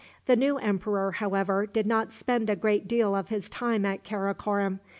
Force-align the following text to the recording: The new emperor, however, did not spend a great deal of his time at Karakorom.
The 0.25 0.35
new 0.35 0.57
emperor, 0.57 1.11
however, 1.11 1.67
did 1.67 1.85
not 1.85 2.11
spend 2.11 2.49
a 2.49 2.55
great 2.55 2.87
deal 2.87 3.13
of 3.15 3.29
his 3.29 3.47
time 3.47 3.85
at 3.85 4.03
Karakorom. 4.03 4.79